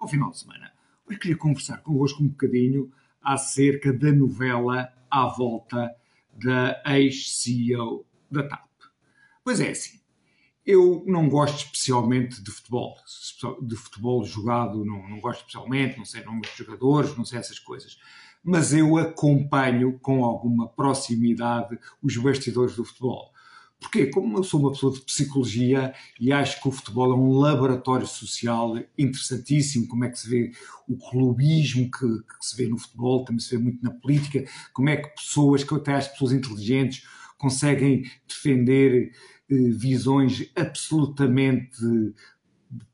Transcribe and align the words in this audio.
ao 0.00 0.08
final 0.08 0.30
de 0.30 0.38
semana. 0.38 0.72
Hoje 1.06 1.18
queria 1.18 1.36
conversar 1.36 1.82
convosco 1.82 2.22
um 2.22 2.28
bocadinho 2.28 2.90
acerca 3.22 3.92
da 3.92 4.10
novela 4.10 4.90
à 5.10 5.26
volta 5.26 5.94
da 6.32 6.82
ex-CEO 6.86 8.06
da 8.30 8.42
TAP. 8.48 8.66
Pois 9.44 9.60
é 9.60 9.70
assim, 9.70 10.00
eu 10.64 11.04
não 11.06 11.28
gosto 11.28 11.66
especialmente 11.66 12.42
de 12.42 12.50
futebol, 12.50 12.96
de 13.62 13.76
futebol 13.76 14.24
jogado, 14.24 14.84
não, 14.84 15.06
não 15.06 15.20
gosto 15.20 15.40
especialmente, 15.40 15.98
não 15.98 16.04
sei 16.06 16.24
nomes 16.24 16.50
de 16.50 16.64
jogadores, 16.64 17.16
não 17.16 17.24
sei 17.24 17.38
essas 17.38 17.58
coisas, 17.58 17.98
mas 18.42 18.72
eu 18.72 18.96
acompanho 18.96 19.98
com 19.98 20.24
alguma 20.24 20.66
proximidade 20.68 21.78
os 22.02 22.16
bastidores 22.16 22.74
do 22.74 22.84
futebol. 22.84 23.34
Porquê? 23.80 24.06
Como 24.06 24.38
eu 24.38 24.44
sou 24.44 24.60
uma 24.60 24.72
pessoa 24.72 24.92
de 24.92 25.00
psicologia 25.00 25.94
e 26.20 26.30
acho 26.32 26.60
que 26.60 26.68
o 26.68 26.70
futebol 26.70 27.12
é 27.12 27.16
um 27.16 27.32
laboratório 27.32 28.06
social 28.06 28.74
interessantíssimo, 28.98 29.88
como 29.88 30.04
é 30.04 30.10
que 30.10 30.18
se 30.18 30.28
vê 30.28 30.52
o 30.86 30.96
clubismo 30.96 31.90
que, 31.90 32.06
que 32.06 32.46
se 32.46 32.56
vê 32.56 32.68
no 32.68 32.76
futebol, 32.76 33.24
também 33.24 33.40
se 33.40 33.56
vê 33.56 33.62
muito 33.62 33.82
na 33.82 33.90
política, 33.90 34.44
como 34.74 34.90
é 34.90 34.96
que 34.96 35.14
pessoas, 35.14 35.64
que 35.64 35.74
até 35.74 35.94
as 35.94 36.08
pessoas 36.08 36.32
inteligentes, 36.32 37.04
conseguem 37.38 38.04
defender 38.28 39.12
eh, 39.50 39.54
visões 39.70 40.50
absolutamente 40.54 41.80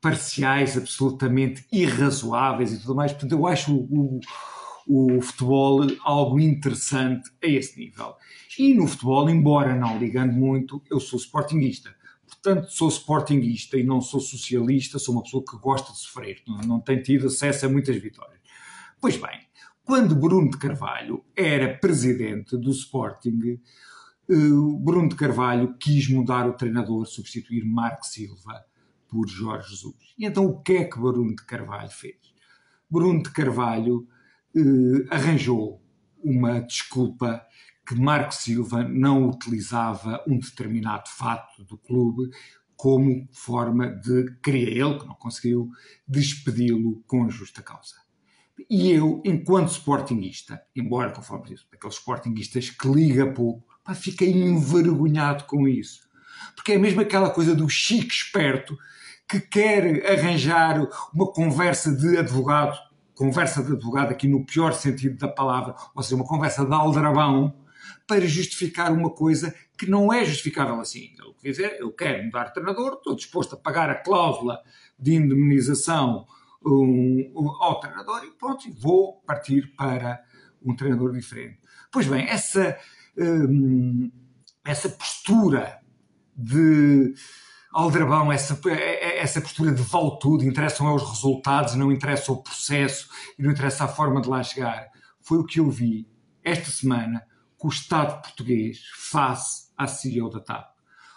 parciais, 0.00 0.78
absolutamente 0.78 1.66
irrazoáveis 1.70 2.72
e 2.72 2.80
tudo 2.80 2.94
mais. 2.94 3.12
Portanto, 3.12 3.32
eu 3.32 3.46
acho 3.46 3.74
o, 3.74 4.16
o, 4.16 4.20
o 4.92 5.20
futebol 5.22 5.86
algo 6.02 6.40
interessante 6.40 7.30
a 7.40 7.46
esse 7.46 7.78
nível. 7.78 8.16
E 8.58 8.74
no 8.74 8.88
futebol, 8.88 9.30
embora 9.30 9.76
não 9.76 9.96
ligando 9.96 10.32
muito, 10.32 10.82
eu 10.90 10.98
sou 10.98 11.16
sportinguista. 11.16 11.94
Portanto, 12.26 12.68
sou 12.72 12.88
sportinguista 12.88 13.76
e 13.76 13.84
não 13.84 14.00
sou 14.00 14.18
socialista, 14.18 14.98
sou 14.98 15.14
uma 15.14 15.22
pessoa 15.22 15.44
que 15.48 15.56
gosta 15.58 15.92
de 15.92 15.98
sofrer, 16.00 16.42
não, 16.44 16.58
não 16.58 16.80
tido 16.80 17.28
acesso 17.28 17.66
a 17.66 17.68
muitas 17.68 17.96
vitórias. 17.98 18.40
Pois 19.00 19.16
bem, 19.16 19.46
quando 19.84 20.16
Bruno 20.16 20.50
de 20.50 20.58
Carvalho 20.58 21.24
era 21.36 21.72
presidente 21.78 22.56
do 22.56 22.70
Sporting, 22.70 23.60
Bruno 24.80 25.08
de 25.08 25.14
Carvalho 25.14 25.76
quis 25.78 26.08
mudar 26.08 26.48
o 26.48 26.54
treinador, 26.54 27.06
substituir 27.06 27.64
Marco 27.64 28.04
Silva 28.04 28.64
por 29.06 29.28
Jorge 29.28 29.70
Jesus. 29.70 29.94
E 30.18 30.26
então 30.26 30.46
o 30.46 30.60
que 30.60 30.72
é 30.72 30.84
que 30.84 30.98
Bruno 30.98 31.36
de 31.36 31.44
Carvalho 31.44 31.90
fez? 31.90 32.18
Bruno 32.90 33.22
de 33.22 33.30
Carvalho 33.30 34.08
eh, 34.56 35.06
arranjou 35.10 35.82
uma 36.22 36.60
desculpa 36.60 37.44
que 37.86 37.94
Marco 37.94 38.34
Silva 38.34 38.84
não 38.84 39.28
utilizava 39.28 40.22
um 40.26 40.38
determinado 40.38 41.08
fato 41.08 41.64
do 41.64 41.76
clube 41.76 42.30
como 42.76 43.28
forma 43.32 43.88
de, 43.88 44.34
queria 44.42 44.70
ele, 44.70 44.98
que 44.98 45.06
não 45.06 45.14
conseguiu, 45.14 45.70
despedi-lo 46.06 47.02
com 47.06 47.28
justa 47.28 47.62
causa. 47.62 47.96
E 48.68 48.90
eu, 48.90 49.22
enquanto 49.24 49.70
sportinguista, 49.70 50.62
embora, 50.74 51.10
conforme 51.10 51.48
disse, 51.48 51.64
daqueles 51.70 51.96
sportinguistas 51.96 52.70
que 52.70 52.88
liga 52.88 53.32
pouco, 53.32 53.70
Pá, 53.84 53.94
fiquei 53.94 54.30
envergonhado 54.30 55.44
com 55.44 55.66
isso. 55.66 56.08
Porque 56.54 56.72
é 56.72 56.78
mesmo 56.78 57.00
aquela 57.00 57.30
coisa 57.30 57.54
do 57.54 57.68
chique 57.68 58.12
esperto 58.12 58.78
que 59.28 59.40
quer 59.40 60.06
arranjar 60.10 60.80
uma 61.14 61.32
conversa 61.32 61.94
de 61.94 62.16
advogado, 62.16 62.76
conversa 63.20 63.62
de 63.62 63.72
advogado 63.72 64.12
aqui 64.12 64.26
no 64.26 64.44
pior 64.44 64.72
sentido 64.72 65.18
da 65.18 65.28
palavra, 65.28 65.74
ou 65.94 66.02
seja, 66.02 66.16
uma 66.16 66.26
conversa 66.26 66.64
de 66.64 66.72
aldrabão, 66.72 67.54
para 68.06 68.26
justificar 68.26 68.92
uma 68.92 69.10
coisa 69.10 69.54
que 69.78 69.88
não 69.88 70.12
é 70.12 70.24
justificável 70.24 70.80
assim. 70.80 71.12
Ele 71.18 71.34
quer 71.40 71.50
dizer, 71.50 71.76
eu 71.78 71.92
quero 71.92 72.24
mudar 72.24 72.44
de 72.44 72.54
treinador, 72.54 72.94
estou 72.94 73.14
disposto 73.14 73.54
a 73.54 73.58
pagar 73.58 73.88
a 73.90 73.94
cláusula 73.94 74.60
de 74.98 75.14
indemnização 75.14 76.26
um, 76.64 77.32
um, 77.34 77.62
ao 77.62 77.78
treinador 77.80 78.24
e 78.24 78.30
pronto, 78.32 78.64
vou 78.78 79.20
partir 79.26 79.74
para 79.76 80.22
um 80.62 80.74
treinador 80.74 81.12
diferente. 81.12 81.58
Pois 81.90 82.06
bem, 82.06 82.26
essa 82.26 82.76
Hum, 83.18 84.10
essa 84.64 84.88
postura 84.88 85.80
de 86.36 87.12
aldrabão, 87.72 88.32
essa, 88.32 88.60
essa 88.68 89.40
postura 89.40 89.72
de 89.72 89.82
vale 89.82 90.18
tudo, 90.20 90.44
interessam 90.44 90.88
é 90.88 90.94
os 90.94 91.08
resultados, 91.08 91.74
não 91.74 91.92
interessa 91.92 92.32
o 92.32 92.42
processo 92.42 93.08
e 93.38 93.42
não 93.42 93.50
interessa 93.50 93.84
a 93.84 93.88
forma 93.88 94.20
de 94.20 94.28
lá 94.28 94.42
chegar. 94.42 94.88
Foi 95.20 95.38
o 95.38 95.44
que 95.44 95.60
eu 95.60 95.70
vi 95.70 96.08
esta 96.42 96.70
semana 96.70 97.22
com 97.56 97.68
o 97.68 97.70
Estado 97.70 98.20
português 98.22 98.80
face 98.96 99.70
à 99.76 99.86
CEO 99.86 100.30
da 100.30 100.40
TAP. 100.40 100.70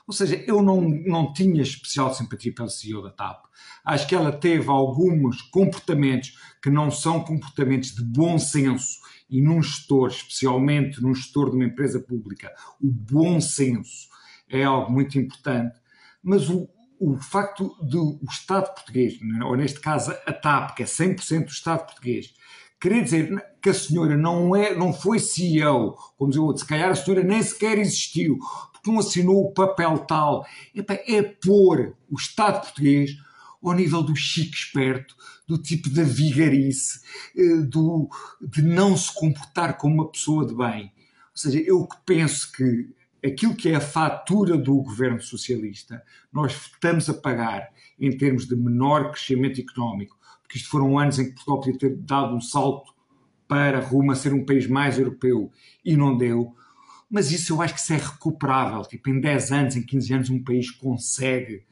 Ou 0.05 0.13
seja, 0.13 0.35
eu 0.45 0.61
não, 0.61 0.81
não 0.81 1.31
tinha 1.31 1.61
especial 1.61 2.13
simpatia 2.13 2.53
pela 2.53 2.69
CEO 2.69 3.01
da 3.01 3.09
TAP. 3.09 3.45
Acho 3.85 4.05
que 4.05 4.13
ela 4.13 4.31
teve 4.31 4.69
alguns 4.69 5.41
comportamentos 5.43 6.37
que 6.61 6.69
não 6.69 6.91
são 6.91 7.23
comportamentos 7.23 7.95
de 7.95 8.03
bom 8.03 8.37
senso 8.37 8.99
e 9.29 9.41
num 9.41 9.63
gestor, 9.63 10.09
especialmente 10.09 11.01
num 11.01 11.15
gestor 11.15 11.49
de 11.49 11.55
uma 11.55 11.65
empresa 11.65 11.99
pública, 11.99 12.53
o 12.81 12.91
bom 12.91 13.39
senso 13.39 14.09
é 14.49 14.63
algo 14.63 14.91
muito 14.91 15.17
importante, 15.17 15.79
mas 16.23 16.49
o, 16.49 16.67
o 16.99 17.17
facto 17.17 17.75
do 17.81 18.19
Estado 18.29 18.73
português, 18.73 19.19
ou 19.45 19.55
neste 19.57 19.79
caso 19.79 20.11
a 20.25 20.33
TAP, 20.33 20.75
que 20.75 20.83
é 20.83 20.85
100% 20.85 21.45
do 21.45 21.51
Estado 21.51 21.85
português, 21.85 22.33
querer 22.79 23.03
dizer 23.03 23.45
que 23.61 23.69
a 23.69 23.73
senhora 23.73 24.17
não, 24.17 24.55
é, 24.55 24.75
não 24.75 24.93
foi 24.93 25.19
CEO, 25.19 25.97
como 26.17 26.31
diz 26.31 26.39
o 26.39 26.45
outro, 26.45 26.63
se 26.63 26.67
calhar 26.67 26.89
a 26.89 26.95
senhora 26.95 27.23
nem 27.23 27.41
sequer 27.41 27.77
existiu, 27.77 28.37
porque 28.71 28.89
não 28.89 28.99
assinou 28.99 29.43
o 29.43 29.53
papel 29.53 29.99
tal, 29.99 30.45
é 30.73 31.21
pôr 31.23 31.95
o 32.09 32.15
Estado 32.15 32.61
português 32.61 33.11
ao 33.63 33.73
nível 33.73 34.03
do 34.03 34.15
chique 34.15 34.55
esperto, 34.55 35.15
do 35.47 35.57
tipo 35.57 35.89
da 35.89 36.03
vigarice, 36.03 37.01
eh, 37.35 37.61
do, 37.65 38.09
de 38.41 38.61
não 38.61 38.95
se 38.97 39.13
comportar 39.13 39.77
como 39.77 39.95
uma 39.95 40.11
pessoa 40.11 40.45
de 40.45 40.53
bem. 40.53 40.91
Ou 41.31 41.37
seja, 41.37 41.59
eu 41.59 41.87
penso 42.05 42.51
que 42.51 42.89
aquilo 43.25 43.55
que 43.55 43.69
é 43.69 43.75
a 43.75 43.81
fatura 43.81 44.57
do 44.57 44.75
governo 44.75 45.21
socialista, 45.21 46.03
nós 46.31 46.53
estamos 46.53 47.09
a 47.09 47.13
pagar 47.13 47.69
em 47.99 48.15
termos 48.17 48.45
de 48.45 48.55
menor 48.55 49.11
crescimento 49.11 49.61
económico, 49.61 50.17
porque 50.41 50.57
isto 50.57 50.69
foram 50.69 50.99
anos 50.99 51.19
em 51.19 51.25
que 51.25 51.35
Portugal 51.35 51.59
podia 51.61 51.77
ter 51.77 51.95
dado 51.97 52.35
um 52.35 52.41
salto 52.41 52.93
para 53.47 53.79
rumo 53.79 54.11
a 54.11 54.15
ser 54.15 54.33
um 54.33 54.45
país 54.45 54.67
mais 54.67 54.97
europeu 54.97 55.51
e 55.85 55.95
não 55.95 56.17
deu. 56.17 56.55
Mas 57.09 57.31
isso 57.31 57.53
eu 57.53 57.61
acho 57.61 57.75
que 57.75 57.79
isso 57.79 57.93
é 57.93 57.97
recuperável. 57.97 58.81
Tipo, 58.81 59.09
em 59.09 59.19
10 59.19 59.51
anos, 59.51 59.75
em 59.75 59.83
15 59.83 60.13
anos, 60.13 60.29
um 60.29 60.43
país 60.43 60.71
consegue 60.71 61.63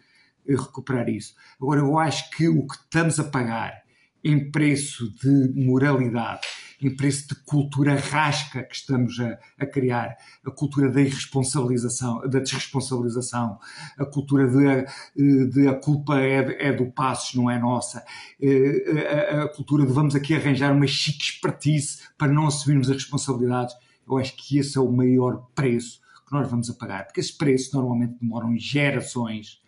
recuperar 0.47 1.09
isso. 1.09 1.35
Agora, 1.59 1.79
eu 1.79 1.97
acho 1.97 2.29
que 2.31 2.47
o 2.47 2.67
que 2.67 2.75
estamos 2.75 3.19
a 3.19 3.23
pagar 3.23 3.81
em 4.23 4.51
preço 4.51 5.11
de 5.15 5.51
moralidade, 5.55 6.41
em 6.81 6.95
preço 6.95 7.27
de 7.27 7.35
cultura 7.43 7.95
rasca 7.95 8.63
que 8.63 8.75
estamos 8.75 9.19
a, 9.19 9.37
a 9.59 9.65
criar, 9.65 10.17
a 10.45 10.51
cultura 10.51 10.89
da 10.89 11.01
irresponsabilização, 11.01 12.21
da 12.27 12.39
desresponsabilização, 12.39 13.59
a 13.97 14.05
cultura 14.05 14.47
de, 14.47 15.47
de 15.47 15.67
a 15.67 15.75
culpa 15.75 16.19
é, 16.19 16.67
é, 16.67 16.73
do 16.73 16.91
Passos, 16.91 17.35
não 17.35 17.49
é 17.49 17.59
nossa, 17.59 18.03
eh, 18.41 19.29
a, 19.31 19.43
a, 19.43 19.47
cultura 19.47 19.85
de 19.85 19.93
vamos 19.93 20.15
aqui 20.15 20.33
arranjar 20.33 20.73
uma 20.73 20.87
chique 20.87 21.23
expertise 21.23 21.99
para 22.17 22.31
não 22.31 22.47
assumirmos 22.47 22.89
as 22.89 22.95
responsabilidades, 22.97 23.75
eu 24.07 24.17
acho 24.17 24.35
que 24.35 24.57
esse 24.57 24.77
é 24.77 24.81
o 24.81 24.91
maior 24.91 25.47
preço 25.53 26.01
que 26.27 26.33
nós 26.33 26.49
vamos 26.49 26.69
a 26.69 26.73
pagar, 26.73 27.05
porque 27.05 27.19
esses 27.19 27.31
preços 27.31 27.73
normalmente 27.73 28.17
demoram 28.19 28.57
gerações 28.57 29.61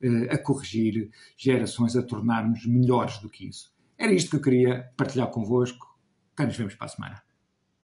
eh, 0.00 0.34
a 0.34 0.38
corrigir 0.38 1.10
gerações, 1.36 1.96
a 1.96 2.02
tornarmos 2.02 2.66
melhores 2.66 3.18
do 3.18 3.28
que 3.28 3.48
isso. 3.48 3.73
Era 3.98 4.12
isto 4.12 4.30
que 4.30 4.36
eu 4.36 4.42
queria 4.42 4.92
partilhar 4.96 5.30
convosco. 5.30 5.98
Cá 6.34 6.44
nos 6.46 6.56
vemos 6.56 6.74
para 6.74 6.86
a 6.86 6.90
semana. 6.90 7.23